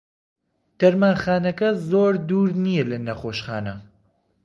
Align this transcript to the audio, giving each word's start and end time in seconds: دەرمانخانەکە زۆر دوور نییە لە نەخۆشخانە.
دەرمانخانەکە 0.79 1.69
زۆر 1.89 2.13
دوور 2.27 2.49
نییە 2.63 2.83
لە 2.91 2.97
نەخۆشخانە. 3.05 3.75